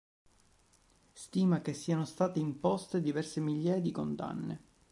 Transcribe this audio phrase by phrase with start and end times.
[1.13, 4.59] Stima che siano state imposte diverse migliaia di condanne.